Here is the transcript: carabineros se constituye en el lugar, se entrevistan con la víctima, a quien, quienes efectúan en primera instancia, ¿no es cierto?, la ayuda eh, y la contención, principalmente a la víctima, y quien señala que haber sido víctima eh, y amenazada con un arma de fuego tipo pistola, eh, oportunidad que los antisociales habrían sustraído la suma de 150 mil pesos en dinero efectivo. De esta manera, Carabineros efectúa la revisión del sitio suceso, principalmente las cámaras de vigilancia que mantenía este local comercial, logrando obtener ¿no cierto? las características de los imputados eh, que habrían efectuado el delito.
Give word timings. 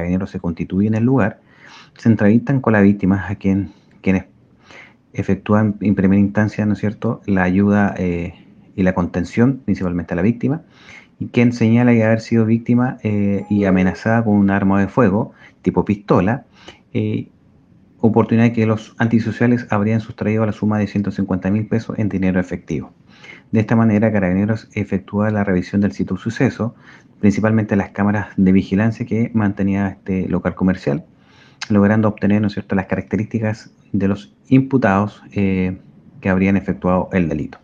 carabineros 0.00 0.30
se 0.30 0.40
constituye 0.40 0.88
en 0.88 0.94
el 0.94 1.04
lugar, 1.04 1.40
se 1.96 2.08
entrevistan 2.08 2.60
con 2.60 2.72
la 2.72 2.80
víctima, 2.80 3.26
a 3.28 3.34
quien, 3.34 3.72
quienes 4.00 4.24
efectúan 5.12 5.76
en 5.80 5.94
primera 5.94 6.20
instancia, 6.20 6.64
¿no 6.66 6.72
es 6.72 6.78
cierto?, 6.78 7.20
la 7.26 7.42
ayuda 7.42 7.94
eh, 7.98 8.34
y 8.76 8.82
la 8.82 8.94
contención, 8.94 9.60
principalmente 9.64 10.14
a 10.14 10.16
la 10.16 10.22
víctima, 10.22 10.62
y 11.18 11.26
quien 11.26 11.52
señala 11.52 11.92
que 11.92 12.04
haber 12.04 12.20
sido 12.20 12.46
víctima 12.46 12.98
eh, 13.02 13.44
y 13.50 13.64
amenazada 13.64 14.24
con 14.24 14.34
un 14.34 14.50
arma 14.50 14.80
de 14.80 14.88
fuego 14.88 15.32
tipo 15.62 15.84
pistola, 15.84 16.46
eh, 16.94 17.28
oportunidad 18.00 18.52
que 18.52 18.66
los 18.66 18.94
antisociales 18.98 19.66
habrían 19.70 20.00
sustraído 20.00 20.44
la 20.46 20.52
suma 20.52 20.78
de 20.78 20.86
150 20.86 21.50
mil 21.50 21.66
pesos 21.66 21.98
en 21.98 22.08
dinero 22.08 22.40
efectivo. 22.40 22.92
De 23.52 23.60
esta 23.60 23.76
manera, 23.76 24.12
Carabineros 24.12 24.68
efectúa 24.74 25.30
la 25.30 25.44
revisión 25.44 25.80
del 25.80 25.92
sitio 25.92 26.16
suceso, 26.16 26.74
principalmente 27.20 27.76
las 27.76 27.90
cámaras 27.90 28.28
de 28.36 28.52
vigilancia 28.52 29.06
que 29.06 29.30
mantenía 29.34 29.88
este 29.88 30.28
local 30.28 30.54
comercial, 30.54 31.04
logrando 31.68 32.08
obtener 32.08 32.40
¿no 32.40 32.48
cierto? 32.48 32.74
las 32.74 32.86
características 32.86 33.72
de 33.92 34.08
los 34.08 34.34
imputados 34.48 35.22
eh, 35.32 35.78
que 36.20 36.28
habrían 36.28 36.56
efectuado 36.56 37.08
el 37.12 37.28
delito. 37.28 37.58